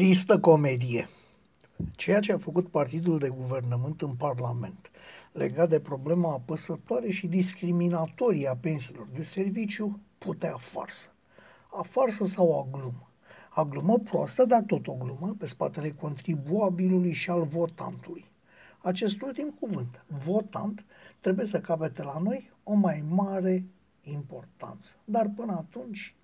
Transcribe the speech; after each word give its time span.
Tristă 0.00 0.38
comedie. 0.38 1.08
Ceea 1.96 2.20
ce 2.20 2.32
a 2.32 2.38
făcut 2.38 2.68
partidul 2.68 3.18
de 3.18 3.28
guvernământ 3.28 4.02
în 4.02 4.14
Parlament 4.14 4.90
legat 5.32 5.68
de 5.68 5.80
problema 5.80 6.32
apăsătoare 6.32 7.10
și 7.10 7.26
discriminatorie 7.26 8.48
a 8.48 8.56
pensiilor 8.56 9.08
de 9.14 9.22
serviciu 9.22 10.00
putea 10.18 10.56
farsă. 10.56 11.12
A 11.70 11.82
farsă 11.82 12.24
sau 12.24 12.58
a 12.60 12.68
glumă. 12.78 13.10
A 13.50 13.64
glumă 13.64 13.98
proastă, 13.98 14.44
dar 14.44 14.62
tot 14.66 14.86
o 14.86 14.94
glumă, 14.94 15.34
pe 15.38 15.46
spatele 15.46 15.90
contribuabilului 15.90 17.12
și 17.12 17.30
al 17.30 17.44
votantului. 17.44 18.24
Acest 18.78 19.20
ultim 19.20 19.56
cuvânt, 19.60 20.04
votant, 20.24 20.84
trebuie 21.20 21.46
să 21.46 21.60
capete 21.60 22.02
la 22.02 22.18
noi 22.22 22.50
o 22.62 22.74
mai 22.74 23.04
mare 23.08 23.64
importanță. 24.02 24.94
Dar 25.04 25.30
până 25.36 25.52
atunci 25.52 26.14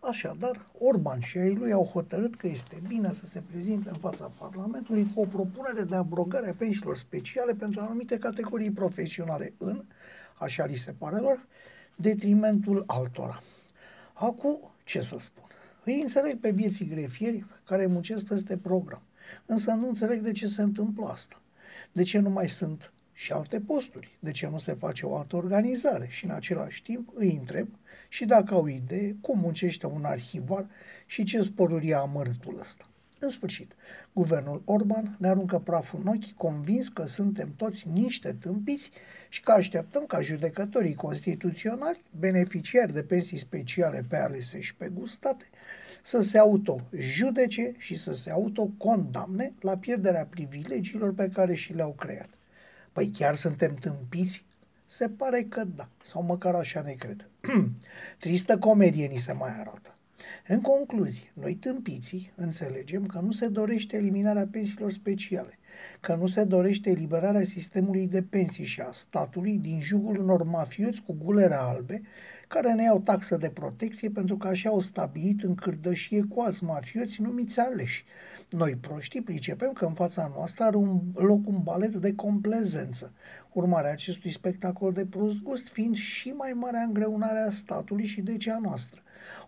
Așadar, 0.00 0.66
Orban 0.78 1.20
și 1.20 1.38
ai 1.38 1.54
lui 1.54 1.72
au 1.72 1.84
hotărât 1.84 2.34
că 2.34 2.46
este 2.46 2.82
bine 2.88 3.12
să 3.12 3.26
se 3.26 3.42
prezinte 3.50 3.88
în 3.88 3.94
fața 3.94 4.30
Parlamentului 4.38 5.12
cu 5.14 5.20
o 5.20 5.24
propunere 5.24 5.82
de 5.82 5.96
abrogare 5.96 6.48
a 6.48 6.54
pensiilor 6.54 6.96
speciale 6.96 7.54
pentru 7.54 7.80
anumite 7.80 8.18
categorii 8.18 8.70
profesionale 8.70 9.52
în, 9.58 9.84
așa 10.34 10.64
li 10.64 10.76
se 10.76 10.94
pare 10.98 11.16
lor, 11.16 11.46
detrimentul 11.96 12.84
altora. 12.86 13.42
Acum, 14.12 14.58
ce 14.84 15.00
să 15.00 15.18
spun? 15.18 15.44
Îi 15.84 16.00
înțeleg 16.00 16.40
pe 16.40 16.50
vieții 16.50 16.88
grefieri 16.88 17.44
care 17.64 17.86
muncesc 17.86 18.24
peste 18.24 18.56
program, 18.56 19.02
însă 19.46 19.72
nu 19.72 19.88
înțeleg 19.88 20.20
de 20.20 20.32
ce 20.32 20.46
se 20.46 20.62
întâmplă 20.62 21.06
asta. 21.06 21.40
De 21.92 22.02
ce 22.02 22.18
nu 22.18 22.30
mai 22.30 22.48
sunt 22.48 22.92
și 23.20 23.32
alte 23.32 23.60
posturi. 23.60 24.16
De 24.18 24.30
ce 24.30 24.46
nu 24.46 24.58
se 24.58 24.72
face 24.72 25.06
o 25.06 25.16
altă 25.16 25.36
organizare? 25.36 26.06
Și 26.10 26.24
în 26.24 26.30
același 26.30 26.82
timp 26.82 27.08
îi 27.14 27.36
întreb 27.36 27.68
și 28.08 28.24
dacă 28.24 28.54
au 28.54 28.66
idee 28.66 29.16
cum 29.20 29.38
muncește 29.38 29.86
un 29.86 30.04
arhivar 30.04 30.66
și 31.06 31.24
ce 31.24 31.42
sporuri 31.42 31.86
ia 31.86 31.98
amărâtul 31.98 32.58
ăsta. 32.60 32.88
În 33.18 33.28
sfârșit, 33.28 33.72
guvernul 34.12 34.62
Orban 34.64 35.16
ne 35.18 35.28
aruncă 35.28 35.58
praful 35.58 36.00
în 36.00 36.06
ochi, 36.06 36.32
convins 36.36 36.88
că 36.88 37.04
suntem 37.04 37.54
toți 37.56 37.88
niște 37.88 38.36
tâmpiți 38.40 38.90
și 39.28 39.42
că 39.42 39.52
așteptăm 39.52 40.06
ca 40.06 40.20
judecătorii 40.20 40.94
constituționali, 40.94 42.02
beneficiari 42.18 42.92
de 42.92 43.02
pensii 43.02 43.38
speciale 43.38 44.04
pe 44.08 44.16
alese 44.16 44.60
și 44.60 44.74
pe 44.74 44.90
gustate, 44.94 45.44
să 46.02 46.20
se 46.20 46.38
auto-judece 46.38 47.72
și 47.78 47.96
să 47.96 48.12
se 48.12 48.30
auto-condamne 48.30 49.52
la 49.60 49.76
pierderea 49.76 50.26
privilegiilor 50.26 51.14
pe 51.14 51.28
care 51.32 51.54
și 51.54 51.72
le-au 51.72 51.92
creat. 51.92 52.28
Păi 52.92 53.10
chiar 53.10 53.34
suntem 53.34 53.74
tâmpiți? 53.74 54.44
Se 54.86 55.08
pare 55.08 55.42
că 55.42 55.64
da, 55.76 55.88
sau 56.02 56.22
măcar 56.22 56.54
așa 56.54 56.80
ne 56.80 56.92
cred. 56.92 57.28
Tristă 58.20 58.58
comedie 58.58 59.06
ni 59.06 59.18
se 59.18 59.32
mai 59.32 59.50
arată. 59.60 59.94
În 60.46 60.60
concluzie, 60.60 61.32
noi 61.32 61.54
tâmpiții 61.54 62.32
înțelegem 62.34 63.06
că 63.06 63.18
nu 63.18 63.30
se 63.30 63.48
dorește 63.48 63.96
eliminarea 63.96 64.48
pensiilor 64.50 64.92
speciale, 64.92 65.58
că 66.00 66.14
nu 66.14 66.26
se 66.26 66.44
dorește 66.44 66.90
eliberarea 66.90 67.44
sistemului 67.44 68.06
de 68.06 68.22
pensii 68.22 68.64
și 68.64 68.80
a 68.80 68.90
statului 68.90 69.58
din 69.58 69.80
jugul 69.80 70.18
unor 70.18 70.42
mafioți 70.42 71.02
cu 71.02 71.16
gulere 71.22 71.54
albe, 71.54 72.02
care 72.52 72.72
ne 72.72 72.82
iau 72.82 73.00
taxă 73.00 73.36
de 73.36 73.48
protecție 73.48 74.10
pentru 74.10 74.36
că 74.36 74.48
așa 74.48 74.68
au 74.68 74.80
stabilit 74.80 75.42
în 75.42 75.54
cârdășie 75.54 76.22
cu 76.28 76.40
alți 76.40 76.64
mafioți 76.64 77.20
numiți 77.20 77.60
aleși. 77.60 78.04
Noi 78.48 78.76
proștii 78.80 79.22
pricepem 79.22 79.72
că 79.72 79.84
în 79.84 79.94
fața 79.94 80.30
noastră 80.34 80.64
are 80.64 80.76
un 80.76 81.00
loc 81.14 81.46
un 81.46 81.62
balet 81.62 81.96
de 81.96 82.14
complezență. 82.14 83.12
Urmarea 83.52 83.90
acestui 83.90 84.30
spectacol 84.30 84.92
de 84.92 85.06
prost 85.06 85.42
gust 85.42 85.68
fiind 85.68 85.96
și 85.96 86.28
mai 86.28 86.52
mare 86.52 86.78
îngreunare 86.78 87.38
a 87.38 87.50
statului 87.50 88.06
și 88.06 88.20
de 88.20 88.36
cea 88.36 88.58
noastră 88.62 89.00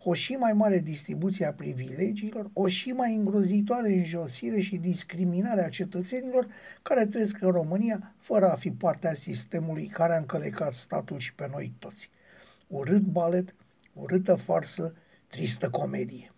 o 0.03 0.14
și 0.14 0.33
mai 0.33 0.53
mare 0.53 0.78
distribuție 0.78 1.47
a 1.47 1.53
privilegiilor, 1.53 2.50
o 2.53 2.69
și 2.69 2.91
mai 2.91 3.14
îngrozitoare 3.14 3.92
înjosire 3.92 4.61
și 4.61 4.77
discriminare 4.77 5.64
a 5.64 5.69
cetățenilor 5.69 6.47
care 6.83 7.06
trăiesc 7.06 7.41
în 7.41 7.50
România 7.50 8.14
fără 8.19 8.50
a 8.50 8.56
fi 8.56 8.70
parte 8.70 9.08
a 9.08 9.14
sistemului 9.14 9.86
care 9.86 10.14
a 10.14 10.18
încălecat 10.18 10.73
statul 10.73 11.18
și 11.18 11.35
pe 11.35 11.48
noi 11.52 11.73
toți. 11.79 12.11
Urât 12.73 13.03
balet, 13.03 13.55
urâtă 13.93 14.35
farsă, 14.35 14.95
tristă 15.27 15.71
comedie. 15.71 16.33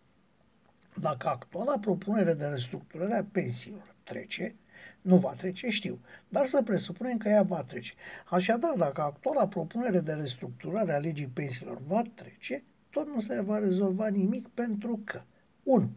Dacă 1.00 1.28
actuala 1.28 1.78
propunere 1.78 2.34
de 2.34 2.44
restructurare 2.44 3.14
a 3.14 3.24
pensiilor 3.32 3.94
trece, 4.02 4.54
nu 5.00 5.16
va 5.16 5.32
trece, 5.32 5.70
știu, 5.70 6.00
dar 6.28 6.46
să 6.46 6.62
presupunem 6.62 7.16
că 7.16 7.28
ea 7.28 7.42
va 7.42 7.62
trece. 7.62 7.94
Așadar, 8.26 8.74
dacă 8.76 9.00
actuala 9.00 9.48
propunere 9.48 10.00
de 10.00 10.12
restructurare 10.12 10.92
a 10.92 10.98
legii 10.98 11.30
pensiilor 11.34 11.80
va 11.86 12.02
trece, 12.14 12.64
tot 12.90 13.06
nu 13.06 13.20
se 13.20 13.40
va 13.40 13.58
rezolva 13.58 14.08
nimic 14.08 14.48
pentru 14.48 15.00
că 15.04 15.22
1. 15.62 15.90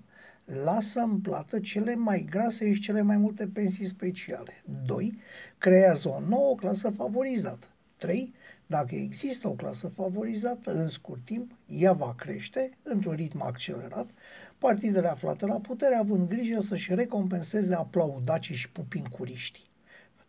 Lasă 0.46 1.00
în 1.00 1.19
plată 1.19 1.59
cele 1.59 1.96
mai 1.96 2.28
grase 2.30 2.74
și 2.74 2.81
cele 2.81 3.02
mai 3.02 3.18
multe 3.18 3.48
pensii 3.48 3.86
speciale. 3.86 4.64
2. 4.86 5.18
Creează 5.58 6.09
o 6.09 6.19
nouă 6.19 6.56
clasă 6.56 6.90
favorizată. 6.90 7.68
3. 7.97 8.34
Dacă 8.66 8.96
există 8.96 9.47
o 9.47 9.52
clasă 9.52 9.88
favorizată, 9.88 10.72
în 10.74 10.88
scurt 10.88 11.25
timp, 11.25 11.52
ea 11.68 11.94
va 11.94 12.13
crește 12.18 12.78
într-un 12.84 13.13
ritm 13.13 13.41
accelerat, 13.41 14.09
partidele 14.58 15.08
aflate 15.08 15.46
la 15.46 15.59
putere 15.59 15.96
având 15.96 16.28
grijă 16.28 16.59
să-și 16.59 16.94
recompenseze 16.94 17.75
aplaudacii 17.75 18.56
și 18.56 18.69
pupincuriștii. 18.69 19.66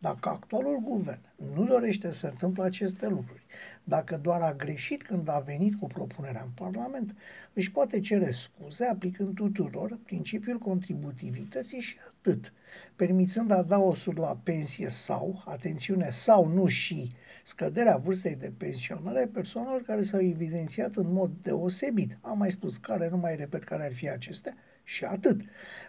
Dacă 0.00 0.28
actualul 0.28 0.80
guvern 0.80 1.20
nu 1.54 1.66
dorește 1.66 2.10
să 2.10 2.18
se 2.18 2.26
întâmple 2.26 2.62
aceste 2.62 3.08
lucruri, 3.08 3.46
dacă 3.84 4.16
doar 4.16 4.40
a 4.40 4.52
greșit 4.52 5.02
când 5.02 5.28
a 5.28 5.38
venit 5.38 5.74
cu 5.74 5.86
propunerea 5.86 6.42
în 6.42 6.50
Parlament, 6.54 7.14
își 7.52 7.70
poate 7.70 8.00
cere 8.00 8.30
scuze 8.30 8.84
aplicând 8.84 9.34
tuturor 9.34 9.98
principiul 10.04 10.58
contributivității 10.58 11.80
și 11.80 11.96
atât, 12.08 12.52
permițând 12.96 13.50
adaosuri 13.50 14.18
la 14.18 14.40
pensie 14.42 14.88
sau, 14.88 15.42
atențiune, 15.44 16.10
sau 16.10 16.46
nu 16.46 16.66
și 16.66 17.12
scăderea 17.44 17.96
vârstei 17.96 18.36
de 18.36 18.52
pensionare 18.56 19.22
a 19.22 19.28
persoanelor 19.32 19.82
care 19.82 20.02
s-au 20.02 20.20
evidențiat 20.20 20.94
în 20.94 21.12
mod 21.12 21.30
deosebit. 21.42 22.18
Am 22.20 22.38
mai 22.38 22.50
spus 22.50 22.76
care, 22.76 23.08
nu 23.08 23.16
mai 23.16 23.36
repet 23.36 23.64
care 23.64 23.84
ar 23.84 23.92
fi 23.92 24.08
acestea, 24.10 24.54
și 24.88 25.04
atât. 25.04 25.40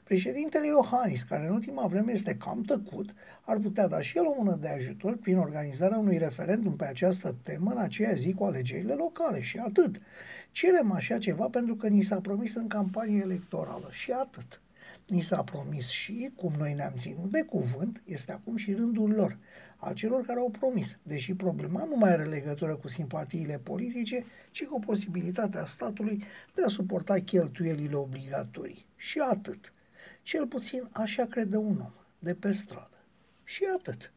Președintele 0.04 0.68
Iohannis, 0.68 1.24
care 1.24 1.48
în 1.48 1.54
ultima 1.54 1.88
vreme 1.88 2.12
este 2.12 2.36
cam 2.36 2.62
tăcut, 2.62 3.10
ar 3.42 3.58
putea 3.58 3.88
da 3.88 4.02
și 4.02 4.18
el 4.18 4.26
o 4.26 4.34
mână 4.38 4.58
de 4.62 4.68
ajutor 4.68 5.18
prin 5.18 5.38
organizarea 5.38 5.98
unui 5.98 6.18
referendum 6.18 6.76
pe 6.76 6.86
această 6.86 7.36
temă 7.44 7.72
în 7.72 7.78
aceea 7.78 8.12
zi 8.14 8.34
cu 8.34 8.44
alegerile 8.44 8.94
locale 8.94 9.42
și 9.42 9.58
atât. 9.58 10.02
Cerem 10.52 10.92
așa 10.92 11.18
ceva 11.18 11.48
pentru 11.52 11.76
că 11.76 11.88
ni 11.88 12.02
s-a 12.02 12.20
promis 12.22 12.56
în 12.56 12.68
campanie 12.68 13.22
electorală 13.24 13.88
și 13.92 14.12
atât. 14.12 14.62
Ni 15.10 15.22
s-a 15.22 15.44
promis 15.44 15.88
și, 15.88 16.32
cum 16.36 16.54
noi 16.58 16.74
ne-am 16.74 16.94
ținut 16.98 17.32
de 17.32 17.44
cuvânt, 17.44 18.02
este 18.06 18.32
acum 18.32 18.56
și 18.56 18.74
rândul 18.74 19.12
lor, 19.12 19.38
a 19.78 19.94
celor 19.94 20.26
care 20.26 20.40
au 20.40 20.50
promis, 20.50 20.98
deși 21.04 21.34
problema 21.34 21.84
nu 21.84 21.96
mai 21.96 22.12
are 22.12 22.24
legătură 22.24 22.76
cu 22.76 22.88
simpatiile 22.88 23.58
politice, 23.58 24.26
ci 24.52 24.66
cu 24.66 24.80
posibilitatea 24.80 25.66
statului 25.66 26.24
de 26.56 26.64
a 26.64 26.68
suporta 26.68 27.20
cheltuielile 27.20 27.96
obligatorii. 27.96 28.86
Și 28.96 29.20
atât. 29.20 29.74
Cel 30.22 30.48
puțin 30.48 30.90
așa 30.92 31.26
crede 31.26 31.58
un 31.58 31.80
om 31.80 31.94
de 32.20 32.34
pe 32.34 32.52
stradă. 32.52 33.04
Și 33.44 33.64
atât. 33.78 34.12